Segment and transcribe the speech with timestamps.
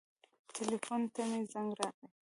[0.53, 2.07] ټیلیفون ته مې زنګ راغی.